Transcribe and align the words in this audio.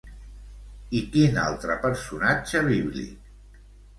I 0.99 1.01
quin 1.15 1.37
altre 1.41 1.77
personatge 1.83 2.61
bíblic? 2.71 3.63